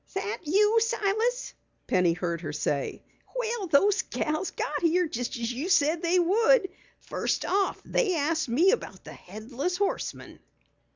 "That 0.15 0.39
you, 0.47 0.79
Silas?" 0.79 1.53
Penny 1.85 2.13
heard 2.13 2.41
her 2.41 2.51
say. 2.53 3.03
"Well, 3.35 3.67
those 3.67 4.01
gals 4.01 4.49
got 4.49 4.81
here, 4.81 5.07
just 5.07 5.37
as 5.37 5.53
you 5.53 5.69
said 5.69 6.01
they 6.01 6.17
would! 6.17 6.69
First 7.01 7.45
off 7.45 7.79
they 7.85 8.15
asked 8.15 8.49
me 8.49 8.71
about 8.71 9.03
the 9.03 9.13
Headless 9.13 9.77
Horseman." 9.77 10.39